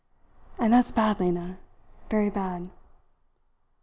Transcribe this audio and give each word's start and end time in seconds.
And 0.57 0.73
that's 0.73 0.91
bad, 0.91 1.19
Lena, 1.19 1.59
very 2.09 2.31
bad." 2.31 2.71